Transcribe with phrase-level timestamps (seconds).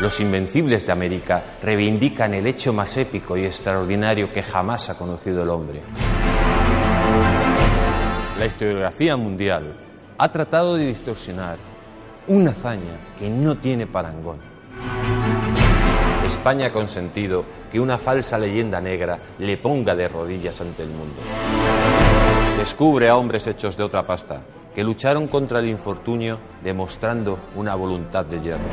[0.00, 5.44] Los Invencibles de América reivindican el hecho más épico y extraordinario que jamás ha conocido
[5.44, 5.82] el hombre.
[8.36, 9.72] La historiografía mundial
[10.18, 11.58] ha tratado de distorsionar
[12.26, 14.38] una hazaña que no tiene parangón.
[16.26, 21.20] España ha consentido que una falsa leyenda negra le ponga de rodillas ante el mundo.
[22.60, 24.42] Descubre a hombres hechos de otra pasta
[24.74, 28.68] que lucharon contra el infortunio demostrando una voluntad de hierro.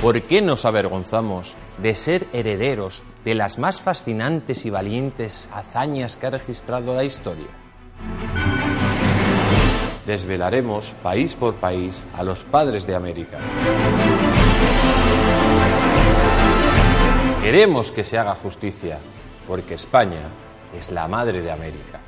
[0.00, 6.26] ¿Por qué nos avergonzamos de ser herederos de las más fascinantes y valientes hazañas que
[6.26, 7.48] ha registrado la historia?
[10.06, 13.36] Desvelaremos país por país a los padres de América.
[17.42, 18.98] Queremos que se haga justicia,
[19.46, 20.30] porque España
[20.80, 22.07] es la madre de América.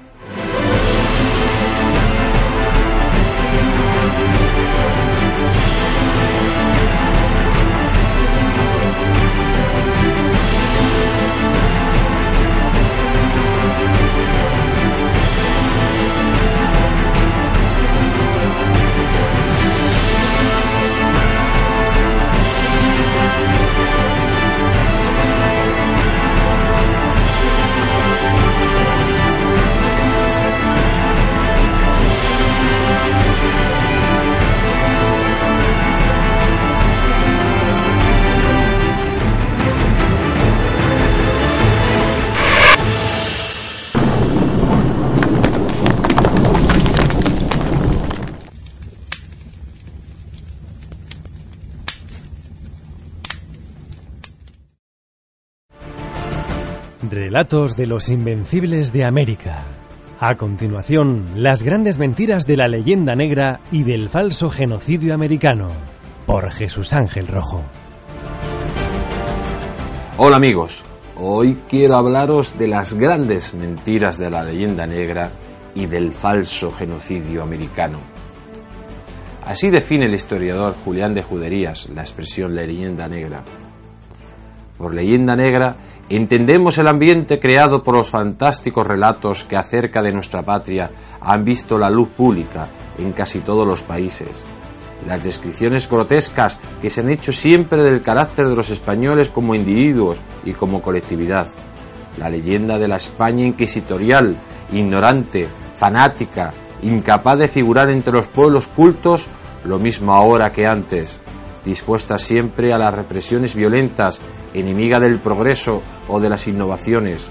[57.31, 59.63] Relatos de los Invencibles de América.
[60.19, 65.69] A continuación, las grandes mentiras de la leyenda negra y del falso genocidio americano.
[66.27, 67.63] Por Jesús Ángel Rojo.
[70.17, 70.83] Hola amigos,
[71.15, 75.31] hoy quiero hablaros de las grandes mentiras de la leyenda negra
[75.77, 78.01] y del falso genocidio americano.
[79.47, 83.45] Así define el historiador Julián de Juderías la expresión leyenda negra.
[84.77, 85.77] Por leyenda negra
[86.11, 90.91] entendemos el ambiente creado por los fantásticos relatos que acerca de nuestra patria
[91.21, 94.29] han visto la luz pública en casi todos los países.
[95.07, 100.19] Las descripciones grotescas que se han hecho siempre del carácter de los españoles como individuos
[100.45, 101.47] y como colectividad.
[102.19, 104.37] La leyenda de la España inquisitorial,
[104.73, 109.29] ignorante, fanática, incapaz de figurar entre los pueblos cultos,
[109.65, 111.21] lo mismo ahora que antes,
[111.65, 114.21] dispuesta siempre a las represiones violentas
[114.55, 117.31] enemiga del progreso o de las innovaciones,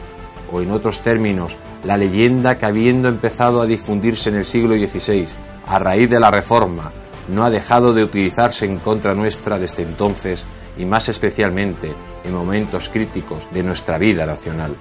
[0.52, 5.28] o en otros términos, la leyenda que habiendo empezado a difundirse en el siglo XVI,
[5.68, 6.92] a raíz de la Reforma,
[7.28, 10.46] no ha dejado de utilizarse en contra nuestra desde entonces
[10.78, 11.94] y más especialmente
[12.24, 14.76] en momentos críticos de nuestra vida nacional.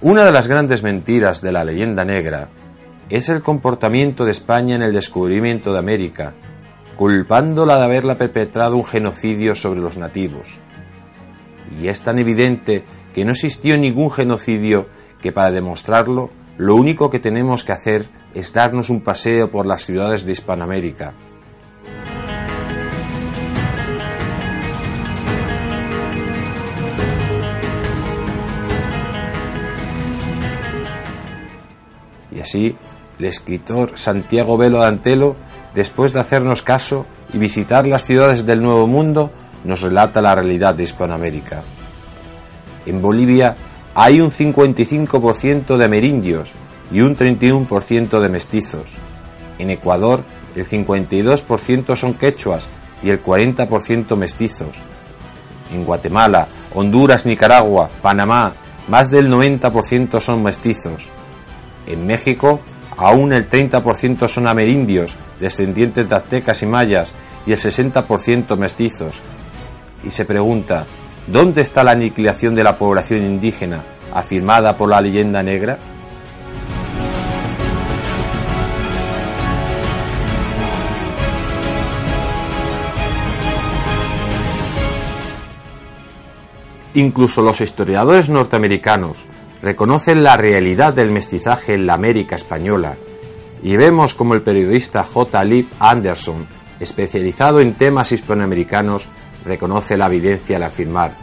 [0.00, 2.50] Una de las grandes mentiras de la leyenda negra
[3.10, 6.34] es el comportamiento de España en el descubrimiento de América,
[6.94, 10.60] culpándola de haberla perpetrado un genocidio sobre los nativos.
[11.80, 14.86] Y es tan evidente que no existió ningún genocidio
[15.20, 19.84] que para demostrarlo lo único que tenemos que hacer es darnos un paseo por las
[19.84, 21.14] ciudades de Hispanoamérica,
[32.38, 32.76] Y así,
[33.18, 35.34] el escritor Santiago Velo Antelo,
[35.74, 39.32] después de hacernos caso y visitar las ciudades del Nuevo Mundo,
[39.64, 41.64] nos relata la realidad de Hispanoamérica.
[42.86, 43.56] En Bolivia
[43.92, 46.52] hay un 55% de amerindios
[46.92, 48.88] y un 31% de mestizos.
[49.58, 50.22] En Ecuador
[50.54, 52.68] el 52% son quechuas
[53.02, 54.76] y el 40% mestizos.
[55.72, 58.54] En Guatemala, Honduras, Nicaragua, Panamá,
[58.86, 61.17] más del 90% son mestizos.
[61.88, 62.60] En México
[62.98, 67.12] aún el 30% son amerindios, descendientes de aztecas y mayas,
[67.46, 69.22] y el 60% mestizos.
[70.04, 70.84] Y se pregunta,
[71.26, 75.78] ¿dónde está la aniquilación de la población indígena afirmada por la leyenda negra?
[86.92, 89.16] Incluso los historiadores norteamericanos
[89.62, 92.96] reconocen la realidad del mestizaje en la América española
[93.62, 95.44] y vemos como el periodista J.
[95.44, 96.46] Lip Anderson,
[96.80, 99.08] especializado en temas hispanoamericanos,
[99.44, 101.16] reconoce la evidencia al afirmar.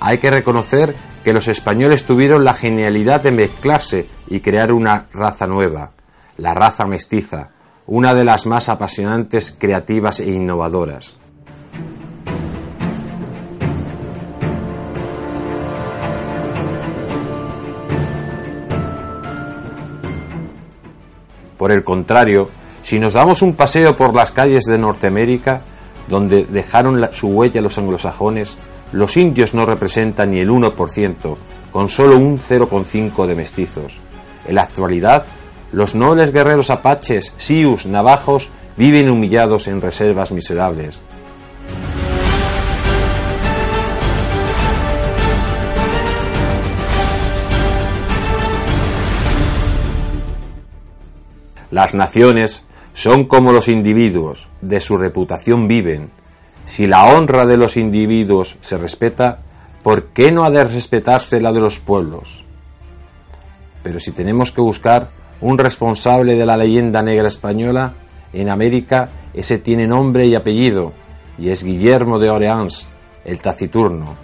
[0.00, 5.46] Hay que reconocer que los españoles tuvieron la genialidad de mezclarse y crear una raza
[5.46, 5.92] nueva,
[6.36, 7.50] la raza mestiza,
[7.86, 11.16] una de las más apasionantes, creativas e innovadoras.
[21.60, 22.48] Por el contrario,
[22.80, 25.60] si nos damos un paseo por las calles de Norteamérica,
[26.08, 28.56] donde dejaron su huella los anglosajones,
[28.92, 31.36] los indios no representan ni el 1%,
[31.70, 34.00] con solo un 0,5 de mestizos.
[34.46, 35.26] En la actualidad,
[35.70, 38.48] los nobles guerreros apaches, sius, navajos
[38.78, 40.98] viven humillados en reservas miserables.
[51.70, 52.64] Las naciones
[52.94, 56.10] son como los individuos, de su reputación viven.
[56.64, 59.38] Si la honra de los individuos se respeta,
[59.82, 62.44] ¿por qué no ha de respetarse la de los pueblos?
[63.82, 67.94] Pero si tenemos que buscar un responsable de la leyenda negra española,
[68.32, 70.92] en América ese tiene nombre y apellido,
[71.38, 72.88] y es Guillermo de Orleans,
[73.24, 74.16] el taciturno,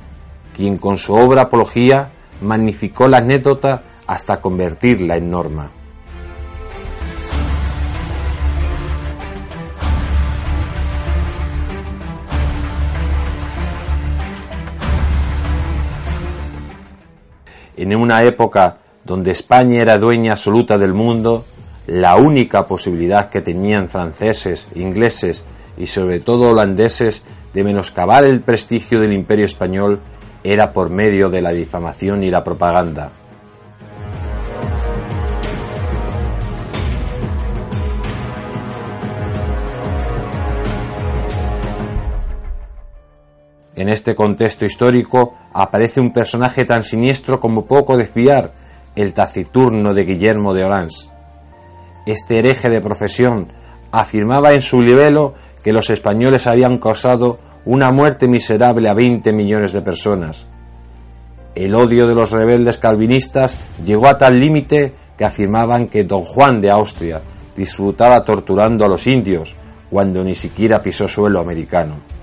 [0.54, 2.10] quien con su obra Apología
[2.42, 5.70] magnificó la anécdota hasta convertirla en norma.
[17.76, 21.44] En una época donde España era dueña absoluta del mundo,
[21.87, 25.44] la única posibilidad que tenían franceses, ingleses
[25.78, 27.23] y sobre todo holandeses
[27.55, 30.00] de menoscabar el prestigio del imperio español
[30.43, 33.12] era por medio de la difamación y la propaganda.
[43.76, 48.55] En este contexto histórico aparece un personaje tan siniestro como poco de fiar,
[48.96, 51.11] el taciturno de Guillermo de Orange.
[52.06, 53.52] Este hereje de profesión
[53.93, 59.73] afirmaba en su libelo que los españoles habían causado una muerte miserable a 20 millones
[59.73, 60.46] de personas.
[61.55, 66.62] El odio de los rebeldes calvinistas llegó a tal límite que afirmaban que don Juan
[66.62, 67.20] de Austria
[67.55, 69.55] disfrutaba torturando a los indios
[69.90, 72.15] cuando ni siquiera pisó suelo americano.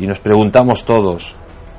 [0.00, 1.34] Y nos preguntamos todos,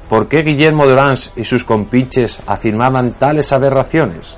[0.08, 4.38] ¿por qué Guillermo de Orange y sus compinches afirmaban tales aberraciones?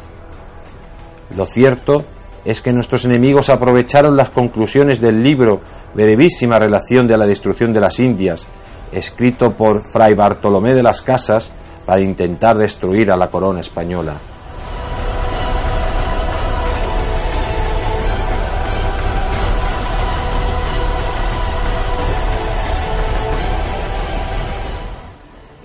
[1.35, 2.05] Lo cierto
[2.45, 5.59] es que nuestros enemigos aprovecharon las conclusiones del libro
[5.93, 8.47] Brevísima Relación de la Destrucción de las Indias,
[8.93, 11.51] escrito por Fray Bartolomé de las Casas,
[11.85, 14.13] para intentar destruir a la corona española.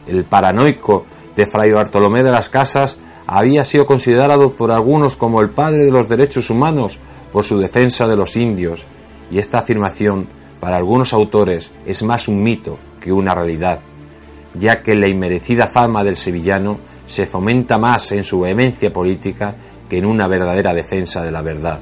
[0.08, 5.50] El paranoico de Fray Bartolomé de las Casas había sido considerado por algunos como el
[5.50, 6.98] padre de los derechos humanos
[7.30, 8.86] por su defensa de los indios,
[9.30, 10.28] y esta afirmación
[10.60, 13.80] para algunos autores es más un mito que una realidad,
[14.54, 19.54] ya que la inmerecida fama del sevillano se fomenta más en su vehemencia política
[19.88, 21.80] que en una verdadera defensa de la verdad.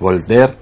[0.00, 0.54] Voltaire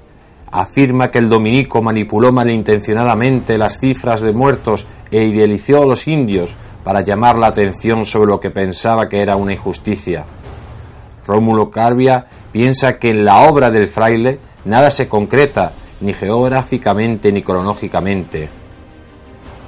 [0.50, 6.56] afirma que el dominico manipuló malintencionadamente las cifras de muertos e idealizó a los indios
[6.82, 10.24] para llamar la atención sobre lo que pensaba que era una injusticia.
[11.26, 17.42] Rómulo Carbia piensa que en la obra del fraile nada se concreta, ni geográficamente ni
[17.42, 18.48] cronológicamente.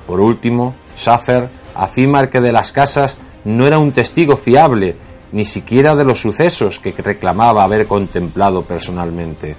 [0.07, 4.97] Por último, Schaffer afirma que de las casas no era un testigo fiable,
[5.33, 9.57] ni siquiera de los sucesos que reclamaba haber contemplado personalmente.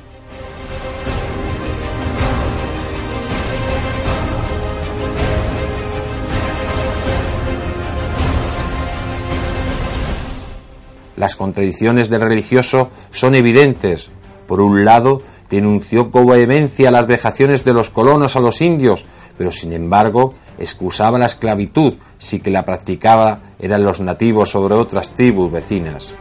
[11.20, 14.10] Las contradicciones del religioso son evidentes.
[14.48, 19.06] Por un lado, denunció con vehemencia las vejaciones de los colonos a los indios,
[19.38, 25.14] pero sin embargo excusaba la esclavitud si que la practicaba eran los nativos sobre otras
[25.14, 26.16] tribus vecinas.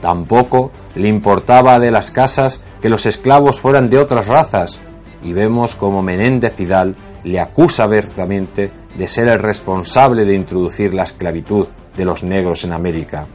[0.00, 4.80] Tampoco le importaba de las casas que los esclavos fueran de otras razas,
[5.22, 11.04] y vemos como Menéndez Pidal le acusa abiertamente de ser el responsable de introducir la
[11.04, 13.26] esclavitud de los negros en América.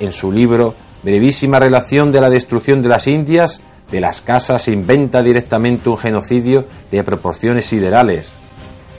[0.00, 4.72] En su libro Brevísima relación de la destrucción de las Indias, de las casas se
[4.72, 8.34] inventa directamente un genocidio de proporciones siderales.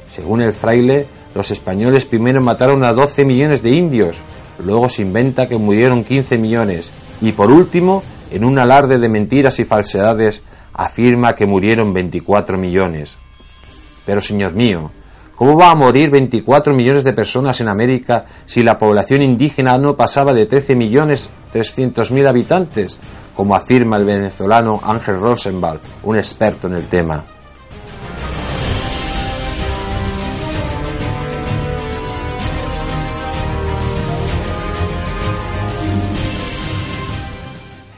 [0.07, 4.17] Según el fraile, los españoles primero mataron a 12 millones de indios,
[4.63, 6.91] luego se inventa que murieron 15 millones
[7.21, 8.01] y por último,
[8.31, 10.41] en un alarde de mentiras y falsedades,
[10.73, 13.17] afirma que murieron 24 millones.
[14.05, 14.91] Pero señor mío,
[15.39, 19.95] ¿cómo va a morir 24 millones de personas en América si la población indígena no
[19.95, 22.99] pasaba de 13 millones 300 mil habitantes,
[23.37, 27.23] como afirma el venezolano Ángel Rosenbal, un experto en el tema?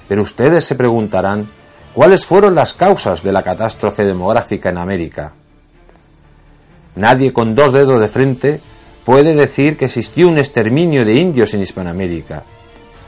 [0.07, 1.49] Pero ustedes se preguntarán,
[1.95, 5.33] ¿cuáles fueron las causas de la catástrofe demográfica en América?
[6.95, 8.61] Nadie con dos dedos de frente
[9.05, 12.43] puede decir que existió un exterminio de indios en Hispanoamérica.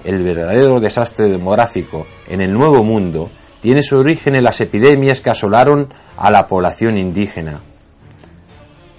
[0.04, 3.30] El verdadero desastre demográfico en el Nuevo Mundo
[3.62, 5.88] tiene su origen en las epidemias que asolaron
[6.18, 7.62] a la población indígena.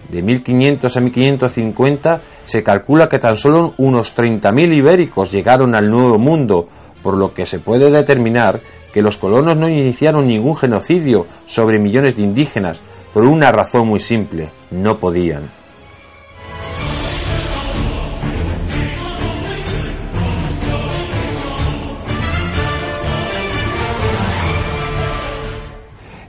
[0.09, 6.19] De 1500 a 1550 se calcula que tan solo unos 30.000 ibéricos llegaron al Nuevo
[6.19, 6.69] Mundo
[7.03, 8.61] por lo que se puede determinar
[8.93, 12.81] que los colonos no iniciaron ningún genocidio sobre millones de indígenas
[13.12, 15.50] por una razón muy simple, no podían.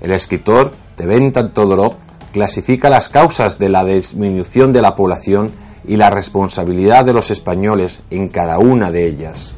[0.01, 1.95] El escritor Teventan Todorov
[2.31, 5.51] clasifica las causas de la disminución de la población
[5.87, 9.55] y la responsabilidad de los españoles en cada una de ellas.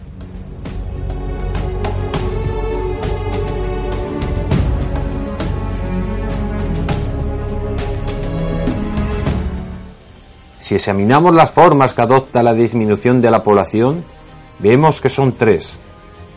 [10.68, 14.04] Si examinamos las formas que adopta la disminución de la población,
[14.60, 15.80] vemos que son tres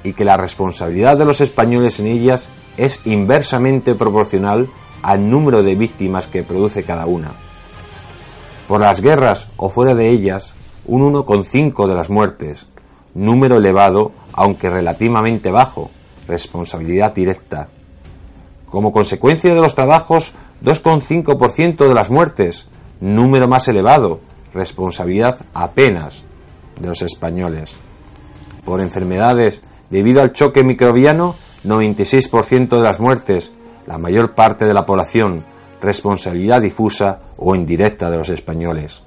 [0.05, 4.69] y que la responsabilidad de los españoles en ellas es inversamente proporcional
[5.03, 7.33] al número de víctimas que produce cada una.
[8.69, 10.55] Por las guerras o fuera de ellas,
[10.87, 12.69] un 1,5 de las muertes,
[13.15, 15.91] número elevado aunque relativamente bajo,
[16.29, 17.69] responsabilidad directa.
[18.67, 20.31] Como consecuencia de los trabajos,
[20.63, 22.69] 2,5% de las muertes,
[23.01, 24.21] número más elevado,
[24.53, 26.23] responsabilidad apenas
[26.81, 27.77] de los españoles.
[28.65, 33.53] Por enfermedades debido al choque microbiano, 96% de las muertes,
[33.87, 35.45] la mayor parte de la población,
[35.81, 39.03] responsabilidad difusa o indirecta de los españoles.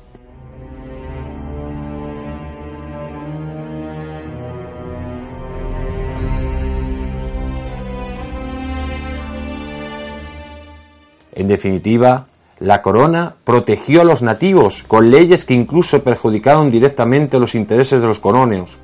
[11.36, 12.28] En definitiva,
[12.60, 18.08] la corona protegió a los nativos con leyes que incluso perjudicaron directamente los intereses de
[18.08, 18.78] los colonos,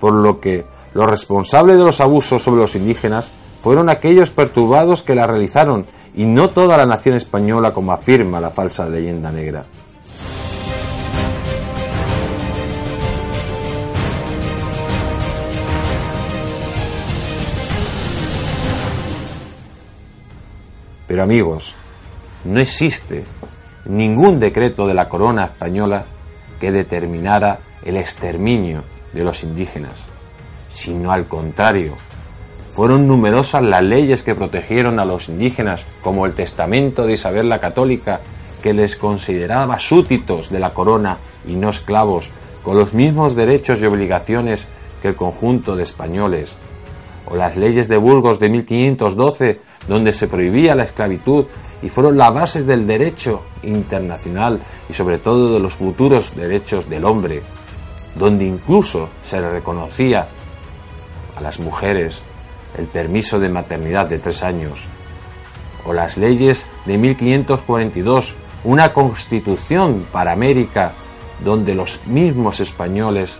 [0.00, 0.64] por lo que
[0.94, 3.30] los responsables de los abusos sobre los indígenas
[3.62, 8.50] fueron aquellos perturbados que la realizaron y no toda la nación española como afirma la
[8.50, 9.66] falsa leyenda negra.
[21.06, 21.74] Pero amigos,
[22.46, 23.24] no existe
[23.86, 26.06] ningún decreto de la corona española
[26.60, 30.04] que determinara el exterminio de los indígenas,
[30.68, 31.96] sino al contrario.
[32.70, 37.60] Fueron numerosas las leyes que protegieron a los indígenas, como el testamento de Isabel la
[37.60, 38.20] Católica,
[38.62, 42.30] que les consideraba súbditos de la corona y no esclavos,
[42.62, 44.66] con los mismos derechos y obligaciones
[45.00, 46.56] que el conjunto de españoles,
[47.26, 51.46] o las leyes de Burgos de 1512, donde se prohibía la esclavitud
[51.82, 57.04] y fueron la base del derecho internacional y sobre todo de los futuros derechos del
[57.04, 57.42] hombre,
[58.14, 60.26] donde incluso se le reconocía
[61.36, 62.18] a las mujeres
[62.76, 64.84] el permiso de maternidad de tres años,
[65.84, 70.94] o las leyes de 1542, una constitución para América
[71.44, 73.36] donde los mismos españoles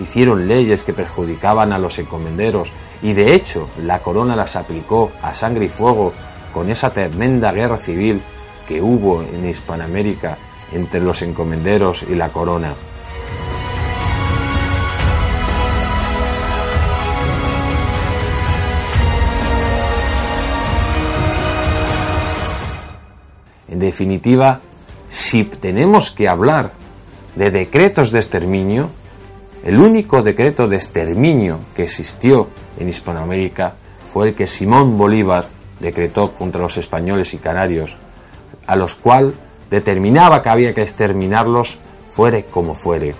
[0.00, 2.68] hicieron leyes que perjudicaban a los encomenderos
[3.02, 6.12] y de hecho la corona las aplicó a sangre y fuego
[6.52, 8.22] con esa tremenda guerra civil
[8.66, 10.38] que hubo en Hispanoamérica
[10.72, 12.74] entre los encomenderos y la corona.
[23.68, 24.60] En definitiva,
[25.08, 26.72] si tenemos que hablar
[27.36, 28.90] de decretos de exterminio,
[29.64, 33.74] el único decreto de exterminio que existió en Hispanoamérica
[34.12, 37.96] fue el que Simón Bolívar decretó contra los españoles y canarios,
[38.66, 39.34] a los cual
[39.70, 41.78] determinaba que había que exterminarlos
[42.10, 43.14] fuere como fuere.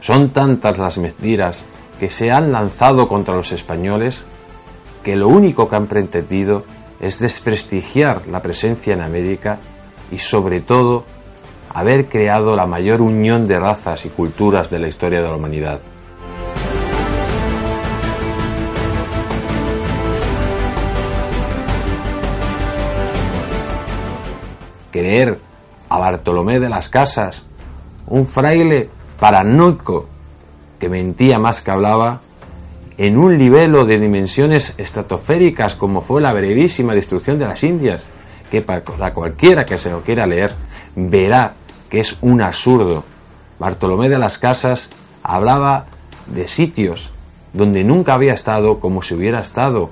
[0.00, 1.64] Son tantas las mentiras
[2.00, 4.24] que se han lanzado contra los españoles
[5.04, 6.64] que lo único que han pretendido
[7.00, 9.58] es desprestigiar la presencia en América
[10.10, 11.04] y sobre todo
[11.74, 15.80] haber creado la mayor unión de razas y culturas de la historia de la humanidad.
[24.90, 25.38] Creer
[25.88, 27.42] a Bartolomé de las Casas,
[28.06, 30.06] un fraile paranoico
[30.78, 32.20] que mentía más que hablaba,
[32.98, 38.04] en un libelo de dimensiones estratosféricas como fue la brevísima destrucción de las Indias,
[38.50, 40.52] que para cualquiera que se lo quiera leer
[40.94, 41.54] verá
[41.92, 43.04] que es un absurdo.
[43.58, 44.88] Bartolomé de las Casas
[45.22, 45.84] hablaba
[46.26, 47.10] de sitios
[47.52, 49.90] donde nunca había estado como si hubiera estado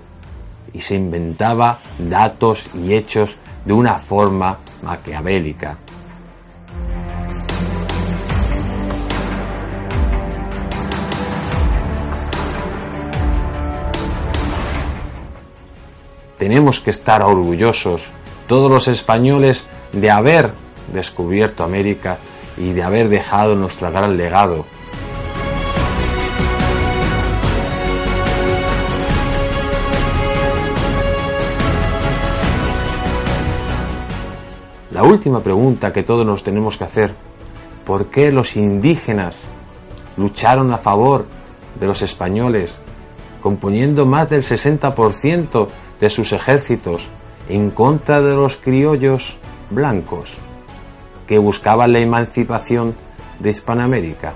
[0.73, 5.77] y se inventaba datos y hechos de una forma maquiavélica.
[16.39, 18.05] Tenemos que estar orgullosos,
[18.47, 20.51] todos los españoles, de haber
[20.93, 22.19] descubierto América
[22.57, 24.65] y de haber dejado nuestro gran legado.
[34.91, 37.15] La última pregunta que todos nos tenemos que hacer,
[37.87, 39.45] ¿por qué los indígenas
[40.17, 41.27] lucharon a favor
[41.79, 42.77] de los españoles,
[43.41, 45.69] componiendo más del 60%
[46.01, 47.09] de sus ejércitos
[47.49, 49.39] en contra de los criollos
[49.71, 50.37] blancos?
[51.31, 52.97] Que buscaban la emancipación
[53.39, 54.35] de Hispanoamérica?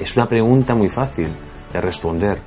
[0.00, 1.28] Es una pregunta muy fácil
[1.70, 2.40] de responder,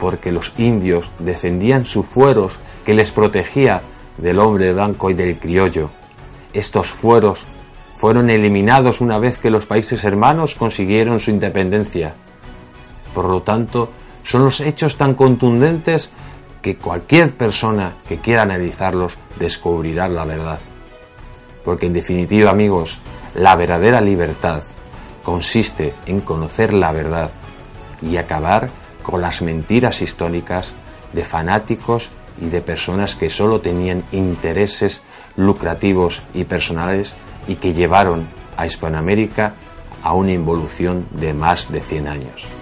[0.00, 3.82] porque los indios defendían sus fueros que les protegía
[4.18, 5.90] del hombre blanco y del criollo.
[6.52, 7.44] Estos fueros
[7.94, 12.12] fueron eliminados una vez que los países hermanos consiguieron su independencia.
[13.14, 13.90] Por lo tanto,
[14.24, 16.12] son los hechos tan contundentes
[16.60, 20.58] que cualquier persona que quiera analizarlos descubrirá la verdad.
[21.64, 22.98] Porque en definitiva, amigos,
[23.34, 24.62] la verdadera libertad
[25.22, 27.30] consiste en conocer la verdad
[28.00, 28.70] y acabar
[29.02, 30.72] con las mentiras históricas
[31.12, 32.08] de fanáticos
[32.40, 35.02] y de personas que solo tenían intereses
[35.36, 37.14] lucrativos y personales
[37.46, 39.54] y que llevaron a Hispanoamérica
[40.02, 42.61] a una involución de más de 100 años.